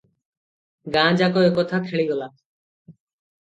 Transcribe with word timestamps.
ଗାଁ 0.95 1.03
ଯାକ 1.19 1.43
ଏ 1.49 1.51
କଥା 1.59 1.81
ଖେଳିଗଲା। 1.91 2.31